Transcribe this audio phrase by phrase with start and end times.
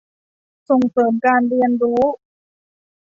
[0.69, 2.03] ส่งเสริมการเรียนรู้